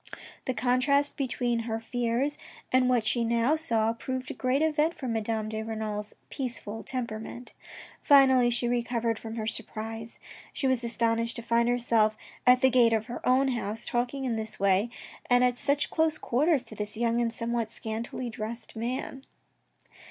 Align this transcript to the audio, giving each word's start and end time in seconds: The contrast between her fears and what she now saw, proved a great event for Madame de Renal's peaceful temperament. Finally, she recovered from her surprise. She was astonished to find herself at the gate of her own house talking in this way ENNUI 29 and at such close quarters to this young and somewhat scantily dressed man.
The 0.45 0.55
contrast 0.55 1.15
between 1.15 1.59
her 1.69 1.79
fears 1.79 2.39
and 2.73 2.89
what 2.89 3.05
she 3.05 3.23
now 3.23 3.55
saw, 3.55 3.93
proved 3.93 4.31
a 4.31 4.33
great 4.33 4.63
event 4.63 4.95
for 4.95 5.07
Madame 5.07 5.47
de 5.47 5.61
Renal's 5.61 6.15
peaceful 6.31 6.81
temperament. 6.81 7.53
Finally, 8.01 8.49
she 8.49 8.67
recovered 8.67 9.19
from 9.19 9.35
her 9.35 9.45
surprise. 9.45 10.17
She 10.53 10.65
was 10.65 10.83
astonished 10.83 11.35
to 11.35 11.43
find 11.43 11.69
herself 11.69 12.17
at 12.47 12.61
the 12.61 12.71
gate 12.71 12.93
of 12.93 13.05
her 13.05 13.23
own 13.27 13.49
house 13.49 13.85
talking 13.85 14.25
in 14.25 14.37
this 14.37 14.59
way 14.59 14.89
ENNUI 15.29 15.29
29 15.29 15.29
and 15.29 15.43
at 15.43 15.57
such 15.59 15.91
close 15.91 16.17
quarters 16.17 16.63
to 16.63 16.73
this 16.73 16.97
young 16.97 17.21
and 17.21 17.31
somewhat 17.31 17.71
scantily 17.71 18.31
dressed 18.31 18.75
man. 18.75 19.23